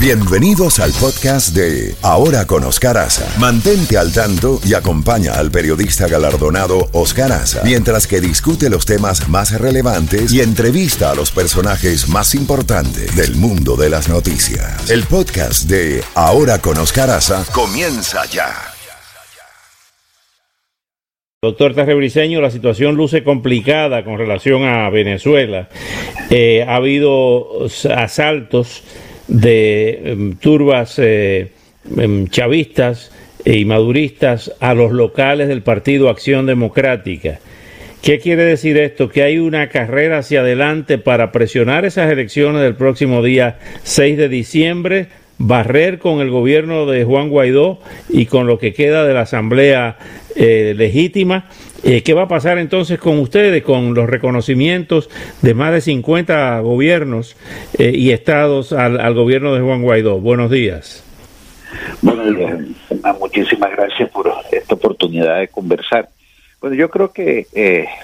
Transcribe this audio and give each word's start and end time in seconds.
Bienvenidos 0.00 0.78
al 0.78 0.92
podcast 0.92 1.56
de 1.56 1.92
Ahora 2.02 2.46
con 2.46 2.62
Oscar 2.62 2.96
Aza. 2.98 3.26
Mantente 3.40 3.98
al 3.98 4.12
tanto 4.12 4.60
y 4.64 4.74
acompaña 4.74 5.32
al 5.32 5.50
periodista 5.50 6.06
galardonado 6.06 6.88
Oscar 6.92 7.32
Aza 7.32 7.62
mientras 7.64 8.06
que 8.06 8.20
discute 8.20 8.70
los 8.70 8.86
temas 8.86 9.28
más 9.28 9.60
relevantes 9.60 10.32
y 10.32 10.40
entrevista 10.40 11.10
a 11.10 11.16
los 11.16 11.32
personajes 11.32 12.08
más 12.08 12.36
importantes 12.36 13.16
del 13.16 13.34
mundo 13.34 13.74
de 13.74 13.90
las 13.90 14.08
noticias. 14.08 14.88
El 14.88 15.02
podcast 15.02 15.68
de 15.68 16.00
Ahora 16.14 16.60
con 16.60 16.78
Oscar 16.78 17.10
Aza 17.10 17.44
comienza 17.52 18.24
ya. 18.26 18.54
Doctor 21.42 21.74
Tarrebriseño, 21.74 22.40
la 22.40 22.52
situación 22.52 22.94
luce 22.94 23.24
complicada 23.24 24.04
con 24.04 24.16
relación 24.16 24.62
a 24.62 24.90
Venezuela. 24.90 25.68
Eh, 26.30 26.64
ha 26.68 26.76
habido 26.76 27.66
asaltos 27.96 28.84
de 29.28 30.00
em, 30.04 30.32
turbas 30.36 30.98
eh, 30.98 31.52
em, 31.96 32.26
chavistas 32.28 33.12
y 33.44 33.64
maduristas 33.64 34.52
a 34.60 34.74
los 34.74 34.92
locales 34.92 35.48
del 35.48 35.62
Partido 35.62 36.08
Acción 36.08 36.46
Democrática. 36.46 37.38
¿Qué 38.02 38.20
quiere 38.20 38.44
decir 38.44 38.76
esto? 38.78 39.08
Que 39.08 39.22
hay 39.22 39.38
una 39.38 39.68
carrera 39.68 40.18
hacia 40.18 40.40
adelante 40.40 40.98
para 40.98 41.32
presionar 41.32 41.84
esas 41.84 42.10
elecciones 42.10 42.62
del 42.62 42.74
próximo 42.74 43.22
día 43.22 43.58
6 43.82 44.16
de 44.16 44.28
diciembre, 44.28 45.08
barrer 45.36 45.98
con 45.98 46.20
el 46.20 46.30
gobierno 46.30 46.86
de 46.86 47.04
Juan 47.04 47.28
Guaidó 47.28 47.80
y 48.08 48.26
con 48.26 48.46
lo 48.46 48.58
que 48.58 48.72
queda 48.72 49.04
de 49.04 49.14
la 49.14 49.22
Asamblea 49.22 49.98
eh, 50.38 50.72
legítima. 50.76 51.46
Eh, 51.82 52.02
¿Qué 52.02 52.14
va 52.14 52.22
a 52.22 52.28
pasar 52.28 52.58
entonces 52.58 52.98
con 52.98 53.18
ustedes, 53.18 53.62
con 53.62 53.94
los 53.94 54.08
reconocimientos 54.08 55.10
de 55.42 55.54
más 55.54 55.72
de 55.72 55.80
50 55.80 56.60
gobiernos 56.60 57.36
eh, 57.78 57.92
y 57.94 58.10
estados 58.12 58.72
al, 58.72 59.14
gobierno 59.14 59.54
de 59.54 59.60
Juan 59.60 59.82
Guaidó? 59.82 60.20
Buenos 60.20 60.50
días. 60.50 61.04
Buenos 62.00 62.36
días. 62.36 62.58
Muchísimas 63.18 63.72
gracias 63.72 64.08
por 64.10 64.32
esta 64.50 64.74
oportunidad 64.74 65.40
de 65.40 65.48
conversar. 65.48 66.08
Bueno, 66.60 66.76
yo 66.76 66.88
creo 66.88 67.12
que 67.12 67.46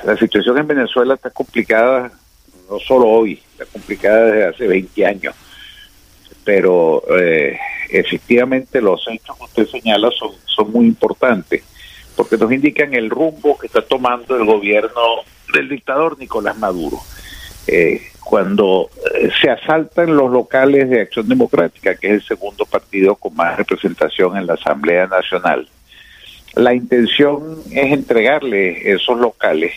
la 0.05 0.17
situación 0.17 0.59
en 0.59 0.67
Venezuela 0.67 1.15
está 1.15 1.31
complicada, 1.31 2.13
no 2.69 2.79
solo 2.79 3.09
hoy, 3.09 3.41
está 3.53 3.65
complicada 3.67 4.27
desde 4.27 4.45
hace 4.45 4.67
20 4.67 5.07
años 5.07 5.35
pero 6.45 7.03
eh, 7.19 7.59
efectivamente 7.91 8.81
los 8.81 9.05
hechos 9.09 9.37
que 9.37 9.45
usted 9.45 9.67
señala 9.67 10.11
son 10.11 10.71
muy 10.71 10.87
importantes, 10.87 11.65
porque 12.17 12.37
nos 12.37 12.53
indican 12.53 12.95
el 12.95 13.11
rumbo 13.11 13.59
que 13.59 13.67
está 13.67 13.83
tomando 13.83 14.37
el 14.37 14.45
gobierno 14.45 15.01
del 15.53 15.69
dictador 15.69 16.19
Nicolás 16.19 16.57
Maduro. 16.59 16.99
Eh, 17.67 18.03
cuando 18.23 18.91
eh, 19.15 19.31
se 19.41 19.51
asaltan 19.51 20.17
los 20.17 20.31
locales 20.31 20.89
de 20.91 21.03
Acción 21.03 21.29
Democrática, 21.29 21.95
que 21.95 22.09
es 22.09 22.13
el 22.15 22.23
segundo 22.23 22.65
partido 22.67 23.15
con 23.17 23.35
más 23.35 23.57
representación 23.57 24.37
en 24.37 24.47
la 24.47 24.55
Asamblea 24.55 25.07
Nacional, 25.07 25.69
la 26.55 26.75
intención 26.75 27.59
es 27.71 27.93
entregarle 27.93 28.93
esos 28.93 29.19
locales 29.19 29.75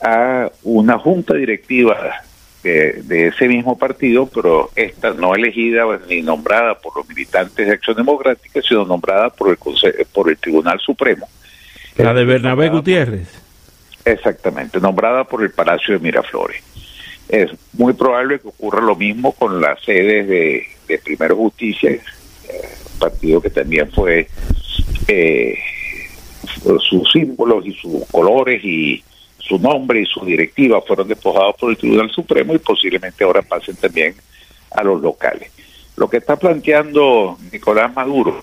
a 0.00 0.50
una 0.62 0.98
junta 0.98 1.34
directiva 1.34 2.22
de, 2.62 3.28
ese 3.28 3.46
mismo 3.46 3.78
partido, 3.78 4.26
pero 4.26 4.70
esta 4.74 5.12
no 5.12 5.34
elegida 5.34 5.84
ni 6.08 6.22
nombrada 6.22 6.74
por 6.76 6.96
los 6.96 7.08
militantes 7.08 7.66
de 7.66 7.72
Acción 7.72 7.96
Democrática, 7.96 8.60
sino 8.60 8.84
nombrada 8.84 9.30
por 9.30 9.50
el, 9.50 9.58
por 10.12 10.28
el 10.28 10.36
Tribunal 10.36 10.80
Supremo. 10.80 11.28
La 11.98 12.12
de 12.12 12.24
Bernabé 12.24 12.68
Gutiérrez. 12.68 13.28
exactamente, 14.04 14.80
nombrada 14.80 15.24
por 15.24 15.42
el 15.42 15.50
Palacio 15.50 15.94
de 15.94 16.00
Miraflores. 16.00 16.62
Es 17.28 17.50
muy 17.72 17.92
probable 17.92 18.38
que 18.38 18.48
ocurra 18.48 18.80
lo 18.80 18.94
mismo 18.94 19.32
con 19.32 19.60
las 19.60 19.82
sedes 19.82 20.28
de, 20.28 20.66
de 20.86 20.98
Primero 20.98 21.36
Justicia, 21.36 21.90
eh, 21.90 22.02
partido 22.98 23.40
que 23.40 23.50
también 23.50 23.90
fue 23.90 24.28
eh, 25.08 25.58
sus 26.80 27.10
símbolos 27.12 27.66
y 27.66 27.72
sus 27.74 28.04
colores 28.10 28.62
y 28.64 29.02
su 29.38 29.58
nombre 29.58 30.00
y 30.00 30.06
su 30.06 30.24
directiva 30.24 30.80
fueron 30.82 31.08
despojados 31.08 31.56
por 31.58 31.70
el 31.70 31.76
Tribunal 31.76 32.10
Supremo 32.10 32.54
y 32.54 32.58
posiblemente 32.58 33.24
ahora 33.24 33.42
pasen 33.42 33.76
también 33.76 34.14
a 34.72 34.82
los 34.82 35.00
locales. 35.00 35.50
Lo 35.96 36.08
que 36.08 36.18
está 36.18 36.36
planteando 36.36 37.38
Nicolás 37.52 37.94
Maduro 37.94 38.42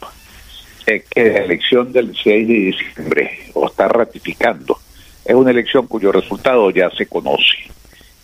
es 0.85 1.03
que 1.05 1.29
la 1.29 1.39
elección 1.39 1.91
del 1.91 2.15
6 2.15 2.47
de 2.47 2.53
diciembre, 2.53 3.39
o 3.53 3.67
está 3.67 3.87
ratificando, 3.87 4.77
es 5.25 5.35
una 5.35 5.51
elección 5.51 5.87
cuyo 5.87 6.11
resultado 6.11 6.69
ya 6.71 6.89
se 6.91 7.05
conoce. 7.05 7.57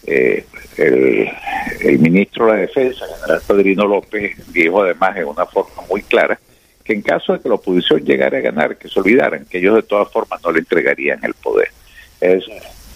Eh, 0.05 0.45
el, 0.77 1.29
el, 1.81 1.99
ministro 1.99 2.45
de 2.45 2.53
la 2.53 2.59
Defensa, 2.59 3.05
general 3.15 3.41
Padrino 3.45 3.85
López, 3.85 4.35
dijo 4.51 4.81
además 4.81 5.17
en 5.17 5.25
una 5.25 5.45
forma 5.45 5.83
muy 5.89 6.01
clara 6.01 6.39
que 6.83 6.93
en 6.93 7.01
caso 7.01 7.33
de 7.33 7.41
que 7.41 7.49
la 7.49 7.55
oposición 7.55 8.03
llegara 8.03 8.39
a 8.39 8.41
ganar, 8.41 8.77
que 8.77 8.87
se 8.87 8.99
olvidaran, 8.99 9.45
que 9.45 9.59
ellos 9.59 9.75
de 9.75 9.83
todas 9.83 10.11
formas 10.11 10.41
no 10.43 10.51
le 10.51 10.59
entregarían 10.59 11.19
el 11.23 11.33
poder 11.35 11.69
es, 12.21 12.43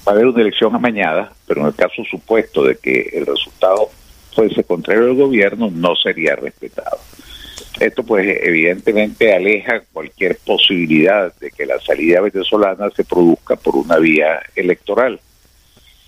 va 0.07 0.11
a 0.11 0.15
haber 0.15 0.27
una 0.27 0.41
elección 0.41 0.75
amañada, 0.75 1.33
pero 1.47 1.61
en 1.61 1.67
el 1.67 1.75
caso 1.75 2.03
supuesto 2.09 2.63
de 2.63 2.75
que 2.75 3.09
el 3.13 3.25
resultado 3.25 3.89
fuese 4.33 4.63
contrario 4.63 5.05
al 5.05 5.15
gobierno, 5.15 5.69
no 5.71 5.95
sería 5.95 6.35
respetado. 6.35 6.97
Esto 7.79 8.03
pues 8.03 8.25
evidentemente 8.43 9.33
aleja 9.33 9.81
cualquier 9.91 10.37
posibilidad 10.37 11.33
de 11.39 11.51
que 11.51 11.65
la 11.65 11.79
salida 11.79 12.21
venezolana 12.21 12.89
se 12.91 13.03
produzca 13.03 13.55
por 13.55 13.75
una 13.75 13.97
vía 13.97 14.41
electoral. 14.55 15.19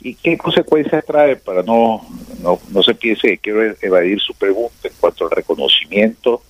¿Y 0.02 0.16
qué 0.16 0.38
consecuencias 0.38 1.04
trae 1.06 1.36
para 1.36 1.64
no, 1.64 2.06
no, 2.42 2.60
no 2.72 2.84
se 2.84 2.94
piense 2.94 3.30
que 3.30 3.38
quiero 3.40 3.76
evadir 3.82 4.20
su 4.20 4.36
pregunta 4.36 4.88
en 4.88 4.94
cuanto 5.00 5.26
al 5.26 5.32
reconocimiento 5.32 6.44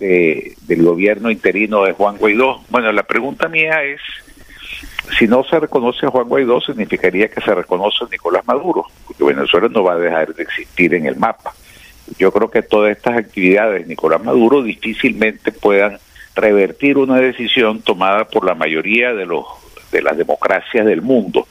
de, 0.00 0.56
del 0.62 0.82
gobierno 0.82 1.30
interino 1.30 1.84
de 1.84 1.92
Juan 1.92 2.16
Guaidó? 2.18 2.62
Bueno, 2.70 2.90
la 2.90 3.04
pregunta 3.04 3.48
mía 3.48 3.84
es 3.84 4.00
si 5.18 5.26
no 5.26 5.44
se 5.44 5.60
reconoce 5.60 6.06
a 6.06 6.10
Juan 6.10 6.28
Guaidó, 6.28 6.60
significaría 6.60 7.28
que 7.28 7.40
se 7.40 7.54
reconoce 7.54 8.04
a 8.04 8.08
Nicolás 8.08 8.46
Maduro, 8.46 8.86
porque 9.06 9.24
Venezuela 9.24 9.68
no 9.68 9.84
va 9.84 9.94
a 9.94 9.98
dejar 9.98 10.34
de 10.34 10.42
existir 10.42 10.94
en 10.94 11.06
el 11.06 11.16
mapa. 11.16 11.54
Yo 12.18 12.32
creo 12.32 12.50
que 12.50 12.62
todas 12.62 12.96
estas 12.96 13.16
actividades 13.16 13.82
de 13.82 13.88
Nicolás 13.88 14.22
Maduro 14.22 14.62
difícilmente 14.62 15.52
puedan 15.52 15.98
revertir 16.34 16.98
una 16.98 17.18
decisión 17.18 17.82
tomada 17.82 18.24
por 18.24 18.44
la 18.44 18.54
mayoría 18.54 19.12
de 19.14 19.26
los 19.26 19.44
de 19.90 20.00
las 20.00 20.16
democracias 20.16 20.86
del 20.86 21.02
mundo, 21.02 21.46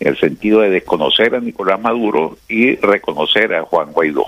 en 0.00 0.08
el 0.08 0.18
sentido 0.18 0.60
de 0.60 0.70
desconocer 0.70 1.34
a 1.36 1.40
Nicolás 1.40 1.80
Maduro 1.80 2.36
y 2.48 2.74
reconocer 2.76 3.54
a 3.54 3.62
Juan 3.62 3.92
Guaidó. 3.92 4.24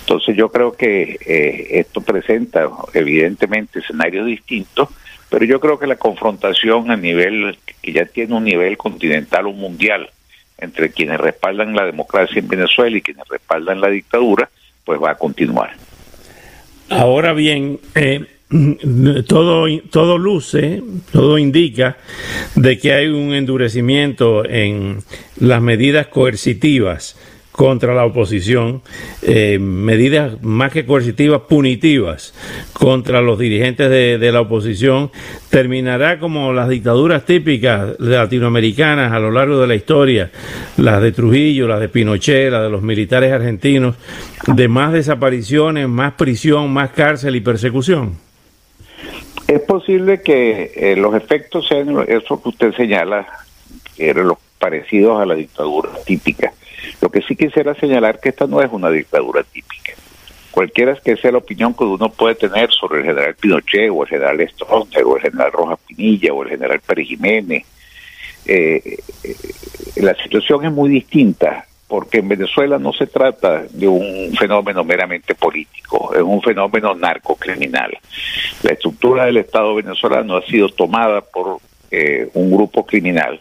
Entonces 0.00 0.36
yo 0.36 0.50
creo 0.50 0.72
que 0.72 1.16
eh, 1.24 1.78
esto 1.78 2.00
presenta 2.00 2.68
evidentemente 2.94 3.78
escenarios 3.78 4.26
distintos 4.26 4.88
pero 5.28 5.44
yo 5.44 5.60
creo 5.60 5.78
que 5.78 5.86
la 5.86 5.96
confrontación 5.96 6.90
a 6.90 6.96
nivel, 6.96 7.58
que 7.82 7.92
ya 7.92 8.04
tiene 8.04 8.34
un 8.34 8.44
nivel 8.44 8.76
continental 8.76 9.46
o 9.46 9.52
mundial, 9.52 10.10
entre 10.58 10.90
quienes 10.90 11.20
respaldan 11.20 11.74
la 11.74 11.84
democracia 11.84 12.38
en 12.38 12.48
Venezuela 12.48 12.96
y 12.96 13.02
quienes 13.02 13.26
respaldan 13.28 13.80
la 13.80 13.88
dictadura, 13.88 14.48
pues 14.86 15.02
va 15.02 15.10
a 15.10 15.14
continuar. 15.16 15.72
Ahora 16.88 17.34
bien, 17.34 17.80
eh, 17.96 18.24
todo, 19.26 19.66
todo 19.90 20.18
luce, 20.18 20.82
todo 21.10 21.36
indica 21.36 21.96
de 22.54 22.78
que 22.78 22.92
hay 22.92 23.08
un 23.08 23.34
endurecimiento 23.34 24.48
en 24.48 25.02
las 25.38 25.60
medidas 25.60 26.06
coercitivas 26.06 27.16
contra 27.56 27.94
la 27.94 28.04
oposición, 28.04 28.82
eh, 29.22 29.58
medidas 29.58 30.42
más 30.42 30.70
que 30.70 30.84
coercitivas, 30.84 31.40
punitivas 31.48 32.34
contra 32.74 33.22
los 33.22 33.38
dirigentes 33.38 33.88
de, 33.88 34.30
la 34.30 34.42
oposición, 34.42 35.10
terminará 35.48 36.18
como 36.18 36.52
las 36.52 36.68
dictaduras 36.68 37.24
típicas 37.24 37.98
latinoamericanas 37.98 39.12
a 39.12 39.18
lo 39.18 39.30
largo 39.30 39.58
de 39.58 39.66
la 39.66 39.74
historia, 39.74 40.30
las 40.76 41.00
de 41.00 41.12
Trujillo, 41.12 41.66
las 41.66 41.80
de 41.80 41.88
Pinochet, 41.88 42.52
las 42.52 42.62
de 42.62 42.70
los 42.70 42.82
militares 42.82 43.32
argentinos, 43.32 43.96
de 44.46 44.68
más 44.68 44.92
desapariciones, 44.92 45.88
más 45.88 46.12
prisión, 46.12 46.70
más 46.70 46.90
cárcel 46.90 47.36
y 47.36 47.40
persecución. 47.40 48.18
Es 49.48 49.60
posible 49.60 50.20
que 50.20 50.72
eh, 50.74 50.96
los 50.96 51.14
efectos 51.14 51.68
sean 51.68 52.04
eso 52.06 52.42
que 52.42 52.48
usted 52.50 52.74
señala, 52.74 53.26
que 53.96 54.10
eran 54.10 54.28
los 54.28 54.38
parecidos 54.66 55.20
a 55.20 55.26
la 55.26 55.34
dictadura 55.34 55.90
típica 56.04 56.52
lo 57.00 57.10
que 57.10 57.22
sí 57.22 57.36
quisiera 57.36 57.74
señalar 57.74 58.20
que 58.20 58.30
esta 58.30 58.46
no 58.46 58.60
es 58.60 58.70
una 58.72 58.90
dictadura 58.90 59.42
típica. 59.42 59.92
Cualquiera 60.50 60.96
que 60.96 61.16
sea 61.16 61.32
la 61.32 61.38
opinión 61.38 61.74
que 61.74 61.84
uno 61.84 62.08
puede 62.08 62.34
tener 62.34 62.70
sobre 62.72 63.00
el 63.00 63.06
general 63.06 63.34
Pinochet 63.34 63.90
o 63.90 64.02
el 64.02 64.08
general 64.08 64.48
Stroessner 64.48 65.04
o 65.04 65.16
el 65.16 65.22
general 65.22 65.52
Rojas 65.52 65.78
Pinilla 65.86 66.32
o 66.32 66.42
el 66.42 66.48
general 66.50 66.80
Pérez 66.80 67.08
Jiménez, 67.08 67.64
eh, 68.46 68.98
la 69.96 70.14
situación 70.14 70.64
es 70.64 70.72
muy 70.72 70.88
distinta 70.88 71.66
porque 71.88 72.18
en 72.18 72.28
Venezuela 72.28 72.78
no 72.78 72.92
se 72.92 73.06
trata 73.06 73.64
de 73.70 73.86
un 73.86 74.34
fenómeno 74.36 74.82
meramente 74.82 75.34
político, 75.34 76.12
es 76.14 76.22
un 76.22 76.42
fenómeno 76.42 76.94
narcocriminal. 76.94 77.96
La 78.62 78.72
estructura 78.72 79.26
del 79.26 79.36
Estado 79.36 79.74
venezolano 79.74 80.36
ha 80.36 80.42
sido 80.46 80.68
tomada 80.70 81.20
por 81.20 81.58
eh, 81.90 82.28
un 82.34 82.50
grupo 82.50 82.84
criminal 82.84 83.40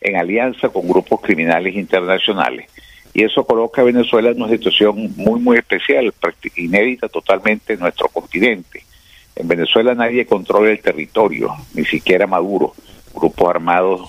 en 0.00 0.16
alianza 0.16 0.68
con 0.68 0.88
grupos 0.88 1.20
criminales 1.20 1.74
internacionales 1.74 2.70
y 3.16 3.24
eso 3.24 3.46
coloca 3.46 3.80
a 3.80 3.84
Venezuela 3.86 4.28
en 4.28 4.42
una 4.42 4.52
situación 4.52 5.10
muy, 5.16 5.40
muy 5.40 5.56
especial, 5.56 6.12
inédita 6.54 7.08
totalmente 7.08 7.72
en 7.72 7.80
nuestro 7.80 8.08
continente. 8.08 8.82
En 9.34 9.48
Venezuela 9.48 9.94
nadie 9.94 10.26
controla 10.26 10.70
el 10.70 10.80
territorio, 10.80 11.50
ni 11.72 11.86
siquiera 11.86 12.26
Maduro, 12.26 12.74
grupos 13.14 13.48
armados 13.48 14.02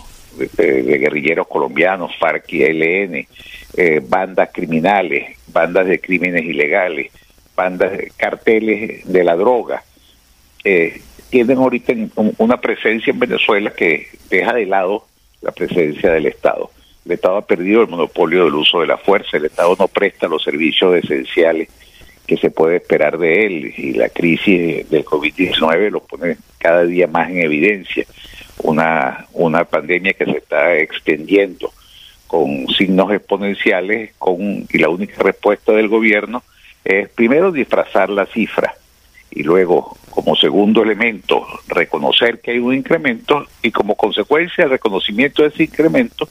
de, 0.57 0.97
guerrilleros 0.97 1.47
colombianos, 1.47 2.17
FARC 2.19 2.51
y 2.51 2.63
ELN, 2.63 3.27
eh, 3.77 4.01
bandas 4.05 4.49
criminales, 4.53 5.37
bandas 5.47 5.87
de 5.87 6.01
crímenes 6.01 6.43
ilegales, 6.43 7.09
bandas 7.55 7.93
de 7.93 8.11
carteles 8.17 9.05
de 9.05 9.23
la 9.23 9.37
droga. 9.37 9.83
Eh, 10.65 11.01
tienen 11.29 11.59
ahorita 11.59 11.93
una 12.39 12.59
presencia 12.59 13.11
en 13.11 13.19
Venezuela 13.19 13.71
que 13.71 14.07
deja 14.29 14.51
de 14.51 14.65
lado 14.65 15.05
la 15.41 15.51
presencia 15.51 16.11
del 16.11 16.25
Estado. 16.25 16.69
El 17.05 17.13
Estado 17.13 17.37
ha 17.37 17.45
perdido 17.45 17.81
el 17.81 17.87
monopolio 17.87 18.45
del 18.45 18.55
uso 18.55 18.81
de 18.81 18.87
la 18.87 18.97
fuerza, 18.97 19.37
el 19.37 19.45
Estado 19.45 19.75
no 19.79 19.87
presta 19.87 20.27
los 20.27 20.43
servicios 20.43 20.95
esenciales 20.95 21.69
que 22.25 22.35
se 22.37 22.51
puede 22.51 22.77
esperar 22.77 23.17
de 23.17 23.45
él 23.45 23.73
y 23.77 23.93
la 23.93 24.09
crisis 24.09 24.89
del 24.89 25.05
COVID-19 25.05 25.89
lo 25.89 26.01
pone 26.01 26.37
cada 26.57 26.83
día 26.83 27.07
más 27.07 27.29
en 27.29 27.39
evidencia. 27.39 28.05
Una, 28.63 29.25
una 29.31 29.63
pandemia 29.63 30.13
que 30.13 30.25
se 30.25 30.37
está 30.37 30.75
extendiendo 30.75 31.71
con 32.27 32.67
signos 32.67 33.13
exponenciales 33.13 34.11
con, 34.17 34.67
y 34.69 34.77
la 34.77 34.89
única 34.89 35.23
respuesta 35.23 35.71
del 35.71 35.87
gobierno 35.87 36.43
es 36.83 37.07
primero 37.09 37.53
disfrazar 37.53 38.09
la 38.09 38.25
cifra 38.25 38.75
y 39.37 39.43
luego 39.43 39.95
como 40.09 40.35
segundo 40.35 40.81
elemento 40.81 41.45
reconocer 41.67 42.39
que 42.39 42.51
hay 42.51 42.57
un 42.57 42.73
incremento 42.73 43.45
y 43.61 43.69
como 43.69 43.93
consecuencia 43.95 44.63
del 44.63 44.71
reconocimiento 44.71 45.43
de 45.43 45.49
ese 45.49 45.65
incremento 45.65 46.27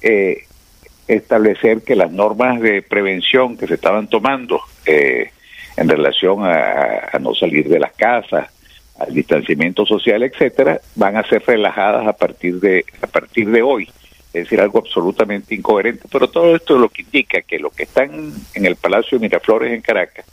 eh, 0.00 0.44
establecer 1.06 1.82
que 1.82 1.94
las 1.94 2.10
normas 2.10 2.62
de 2.62 2.80
prevención 2.80 3.58
que 3.58 3.66
se 3.66 3.74
estaban 3.74 4.08
tomando 4.08 4.62
eh, 4.86 5.32
en 5.76 5.86
relación 5.86 6.44
a, 6.44 7.18
no 7.20 7.34
salir 7.34 7.68
de 7.68 7.78
las 7.78 7.92
casas, 7.92 8.48
al 8.98 9.12
distanciamiento 9.12 9.84
social, 9.84 10.22
etcétera, 10.22 10.80
van 10.94 11.18
a 11.18 11.28
ser 11.28 11.42
relajadas 11.46 12.06
a 12.06 12.14
partir 12.14 12.58
de 12.58 12.86
a 13.02 13.06
partir 13.06 13.50
de 13.50 13.60
hoy. 13.60 13.86
Es 14.32 14.44
decir, 14.44 14.60
algo 14.62 14.78
absolutamente 14.78 15.54
incoherente, 15.54 16.08
pero 16.10 16.28
todo 16.28 16.56
esto 16.56 16.74
es 16.74 16.80
lo 16.80 16.88
que 16.88 17.02
indica 17.02 17.42
que 17.42 17.58
los 17.58 17.74
que 17.74 17.82
están 17.82 18.32
en 18.54 18.64
el 18.64 18.76
Palacio 18.76 19.18
de 19.18 19.26
Miraflores 19.26 19.72
en 19.72 19.82
Caracas 19.82 20.24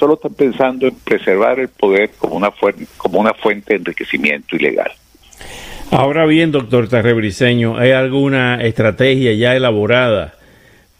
solo 0.00 0.14
están 0.14 0.32
pensando 0.34 0.88
en 0.88 0.94
preservar 1.04 1.60
el 1.60 1.68
poder 1.68 2.10
como 2.18 2.34
una 2.34 2.50
fuente, 2.50 2.86
como 2.96 3.20
una 3.20 3.34
fuente 3.34 3.74
de 3.74 3.80
enriquecimiento 3.80 4.56
ilegal. 4.56 4.90
Ahora 5.92 6.24
bien, 6.24 6.50
doctor 6.50 6.88
Tarrebriseño, 6.88 7.76
¿hay 7.76 7.90
alguna 7.90 8.62
estrategia 8.62 9.34
ya 9.34 9.54
elaborada 9.54 10.34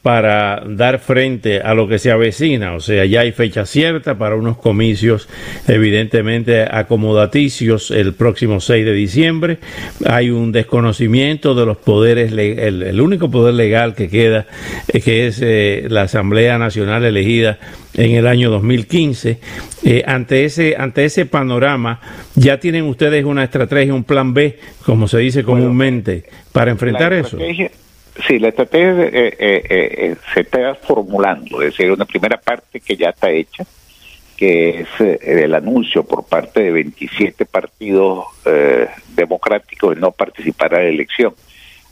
para 0.03 0.63
dar 0.67 0.99
frente 0.99 1.61
a 1.61 1.75
lo 1.75 1.87
que 1.87 1.99
se 1.99 2.11
avecina? 2.11 2.75
O 2.75 2.81
sea, 2.81 3.05
ya 3.05 3.21
hay 3.21 3.33
fecha 3.33 3.67
cierta 3.67 4.17
para 4.17 4.37
unos 4.37 4.57
comicios 4.57 5.29
evidentemente 5.69 6.63
acomodaticios 6.63 7.91
el 7.91 8.15
próximo 8.15 8.61
6 8.61 8.85
de 8.85 8.93
diciembre. 8.93 9.59
Hay 10.07 10.31
un 10.31 10.53
desconocimiento 10.53 11.55
de 11.55 11.67
los 11.67 11.77
poderes, 11.77 12.33
el, 12.33 13.01
único 13.01 13.31
poder 13.31 13.55
legal 13.55 13.95
que 13.95 14.09
queda, 14.09 14.47
eh, 14.89 15.01
que 15.01 15.27
es 15.27 15.41
eh, 15.43 15.87
la 15.89 16.03
Asamblea 16.03 16.59
Nacional 16.59 17.05
elegida 17.05 17.59
en 17.95 18.13
el 18.13 18.27
año 18.27 18.51
2015. 18.51 19.39
Eh, 19.83 20.03
ante, 20.07 20.45
ese, 20.45 20.77
ante 20.79 21.05
ese 21.05 21.27
panorama, 21.27 22.01
¿ya 22.35 22.59
tienen 22.59 22.85
ustedes 22.85 23.25
una 23.25 23.45
estrategia, 23.45 23.93
un 23.95 24.05
plan 24.05 24.33
B, 24.33 24.59
como 24.85 25.09
se 25.09 25.19
dice 25.19 25.43
comúnmente, 25.43 26.25
para 26.53 26.71
enfrentar 26.71 27.13
eso? 27.13 27.39
Sí, 28.27 28.39
la 28.39 28.49
estrategia 28.49 29.05
eh, 29.05 29.37
eh, 29.39 30.17
se 30.35 30.41
está 30.41 30.75
formulando, 30.75 31.63
es 31.63 31.71
decir, 31.71 31.91
una 31.93 32.05
primera 32.05 32.37
parte 32.37 32.81
que 32.81 32.97
ya 32.97 33.11
está 33.11 33.31
hecha, 33.31 33.65
que 34.37 34.81
es 34.81 34.89
el 35.01 35.55
anuncio 35.55 36.03
por 36.03 36.25
parte 36.25 36.61
de 36.61 36.71
27 36.73 37.45
partidos 37.45 38.25
democráticos 39.15 39.95
de 39.95 40.01
no 40.01 40.13
participar 40.13 40.75
a 40.75 40.79
la 40.79 40.89
elección. 40.89 41.35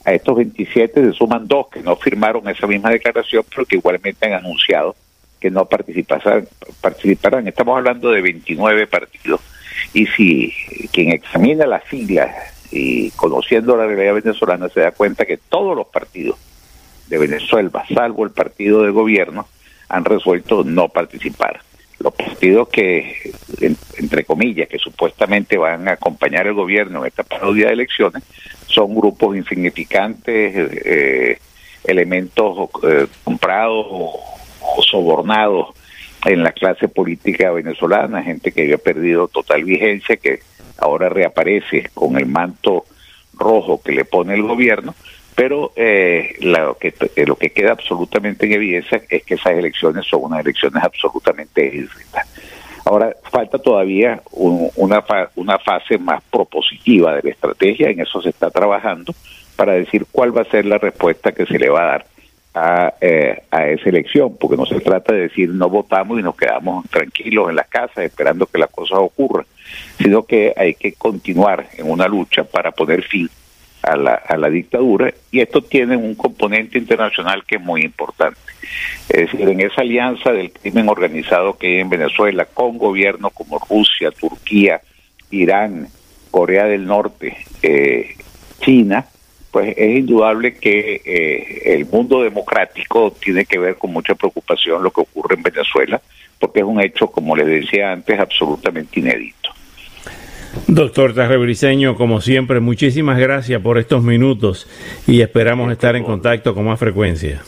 A 0.04 0.14
estos 0.14 0.36
27 0.36 1.04
se 1.04 1.12
suman 1.12 1.46
dos 1.46 1.68
que 1.68 1.82
no 1.82 1.94
firmaron 1.96 2.48
esa 2.48 2.66
misma 2.66 2.90
declaración, 2.90 3.44
pero 3.50 3.66
que 3.66 3.76
igualmente 3.76 4.26
han 4.26 4.32
anunciado 4.32 4.96
que 5.40 5.50
no 5.50 5.66
participarán, 5.66 6.48
participarán. 6.80 7.46
Estamos 7.48 7.76
hablando 7.76 8.10
de 8.10 8.22
29 8.22 8.86
partidos. 8.86 9.40
Y 9.92 10.06
si 10.06 10.52
quien 10.92 11.12
examina 11.12 11.66
las 11.66 11.84
siglas 11.84 12.30
y 12.70 13.10
conociendo 13.12 13.76
la 13.76 13.86
realidad 13.86 14.14
venezolana 14.14 14.68
se 14.68 14.80
da 14.80 14.92
cuenta 14.92 15.24
que 15.24 15.36
todos 15.36 15.76
los 15.76 15.86
partidos 15.88 16.36
de 17.08 17.18
Venezuela, 17.18 17.70
salvo 17.92 18.24
el 18.24 18.30
partido 18.30 18.82
de 18.82 18.90
gobierno, 18.90 19.48
han 19.88 20.04
resuelto 20.04 20.64
no 20.64 20.88
participar. 20.88 21.60
Los 21.98 22.14
partidos 22.14 22.68
que, 22.68 23.32
entre 23.96 24.24
comillas, 24.24 24.68
que 24.68 24.78
supuestamente 24.78 25.56
van 25.56 25.88
a 25.88 25.92
acompañar 25.92 26.46
al 26.46 26.54
gobierno 26.54 27.00
en 27.00 27.06
esta 27.06 27.24
parodia 27.24 27.68
de 27.68 27.72
elecciones, 27.72 28.22
son 28.66 28.94
grupos 28.94 29.36
insignificantes, 29.36 30.54
eh, 30.84 31.38
elementos 31.84 32.68
eh, 32.84 33.06
comprados 33.24 33.86
o 33.88 34.38
o 34.76 34.82
sobornados 34.82 35.68
en 36.26 36.42
la 36.42 36.52
clase 36.52 36.88
política 36.88 37.50
venezolana, 37.52 38.22
gente 38.22 38.52
que 38.52 38.62
había 38.62 38.78
perdido 38.78 39.28
total 39.28 39.64
vigencia, 39.64 40.16
que 40.16 40.40
ahora 40.78 41.08
reaparece 41.08 41.90
con 41.94 42.16
el 42.16 42.26
manto 42.26 42.84
rojo 43.34 43.80
que 43.82 43.92
le 43.92 44.04
pone 44.04 44.34
el 44.34 44.42
gobierno, 44.42 44.94
pero 45.34 45.72
eh, 45.76 46.34
lo, 46.40 46.76
que, 46.76 46.94
eh, 47.14 47.26
lo 47.26 47.36
que 47.36 47.50
queda 47.50 47.72
absolutamente 47.72 48.46
en 48.46 48.52
evidencia 48.52 49.02
es 49.08 49.22
que 49.22 49.34
esas 49.34 49.52
elecciones 49.52 50.06
son 50.06 50.24
unas 50.24 50.40
elecciones 50.40 50.82
absolutamente 50.82 51.62
distintas. 51.62 52.26
Ahora, 52.84 53.14
falta 53.30 53.58
todavía 53.58 54.22
una, 54.32 55.04
una 55.36 55.58
fase 55.58 55.98
más 55.98 56.22
propositiva 56.30 57.14
de 57.14 57.22
la 57.22 57.30
estrategia, 57.30 57.90
en 57.90 58.00
eso 58.00 58.20
se 58.22 58.30
está 58.30 58.50
trabajando, 58.50 59.14
para 59.56 59.74
decir 59.74 60.06
cuál 60.10 60.36
va 60.36 60.42
a 60.42 60.50
ser 60.50 60.64
la 60.64 60.78
respuesta 60.78 61.32
que 61.32 61.44
se 61.46 61.58
le 61.58 61.68
va 61.68 61.82
a 61.82 61.86
dar 61.86 62.06
a, 62.58 62.94
eh, 63.00 63.42
a 63.50 63.68
esa 63.68 63.88
elección, 63.88 64.36
porque 64.38 64.56
no 64.56 64.66
se 64.66 64.80
trata 64.80 65.12
de 65.12 65.22
decir 65.22 65.48
no 65.50 65.68
votamos 65.68 66.18
y 66.18 66.22
nos 66.22 66.36
quedamos 66.36 66.88
tranquilos 66.90 67.48
en 67.50 67.56
las 67.56 67.68
casas 67.68 67.98
esperando 67.98 68.46
que 68.46 68.58
las 68.58 68.70
cosas 68.70 68.98
ocurran, 68.98 69.46
sino 69.98 70.24
que 70.24 70.52
hay 70.56 70.74
que 70.74 70.92
continuar 70.94 71.68
en 71.76 71.90
una 71.90 72.08
lucha 72.08 72.44
para 72.44 72.72
poner 72.72 73.02
fin 73.02 73.28
a 73.82 73.96
la, 73.96 74.14
a 74.14 74.36
la 74.36 74.50
dictadura 74.50 75.12
y 75.30 75.40
esto 75.40 75.62
tiene 75.62 75.96
un 75.96 76.16
componente 76.16 76.78
internacional 76.78 77.44
que 77.44 77.56
es 77.56 77.62
muy 77.62 77.82
importante. 77.82 78.40
Es 79.08 79.30
decir, 79.30 79.48
en 79.48 79.60
esa 79.60 79.82
alianza 79.82 80.32
del 80.32 80.50
crimen 80.50 80.88
organizado 80.88 81.56
que 81.56 81.68
hay 81.68 81.80
en 81.80 81.88
Venezuela 81.88 82.44
con 82.44 82.76
gobiernos 82.76 83.32
como 83.32 83.58
Rusia, 83.58 84.10
Turquía, 84.10 84.80
Irán, 85.30 85.88
Corea 86.30 86.64
del 86.64 86.86
Norte, 86.86 87.36
eh, 87.62 88.16
China, 88.60 89.06
pues 89.50 89.74
es 89.76 89.98
indudable 89.98 90.54
que 90.54 91.00
eh, 91.04 91.74
el 91.74 91.86
mundo 91.86 92.22
democrático 92.22 93.14
tiene 93.20 93.44
que 93.46 93.58
ver 93.58 93.76
con 93.76 93.92
mucha 93.92 94.14
preocupación 94.14 94.82
lo 94.82 94.90
que 94.90 95.00
ocurre 95.00 95.36
en 95.36 95.42
Venezuela, 95.42 96.00
porque 96.38 96.60
es 96.60 96.66
un 96.66 96.80
hecho, 96.80 97.08
como 97.08 97.34
les 97.34 97.46
decía 97.46 97.92
antes, 97.92 98.18
absolutamente 98.18 99.00
inédito. 99.00 99.50
Doctor 100.66 101.14
Tarrebriseño, 101.14 101.96
como 101.96 102.20
siempre, 102.20 102.60
muchísimas 102.60 103.18
gracias 103.18 103.60
por 103.62 103.78
estos 103.78 104.02
minutos 104.02 104.68
y 105.06 105.20
esperamos 105.20 105.70
estar 105.72 105.96
en 105.96 106.04
contacto 106.04 106.54
con 106.54 106.64
más 106.64 106.78
frecuencia. 106.78 107.42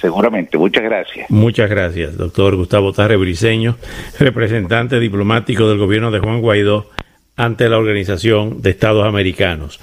Seguramente, 0.00 0.58
muchas 0.58 0.84
gracias. 0.84 1.30
Muchas 1.30 1.70
gracias, 1.70 2.16
doctor 2.16 2.54
Gustavo 2.56 2.92
Tarrebriseño, 2.92 3.76
representante 4.18 5.00
diplomático 5.00 5.68
del 5.68 5.78
gobierno 5.78 6.10
de 6.10 6.20
Juan 6.20 6.40
Guaidó 6.40 6.90
ante 7.36 7.68
la 7.68 7.78
Organización 7.78 8.62
de 8.62 8.70
Estados 8.70 9.06
Americanos. 9.06 9.80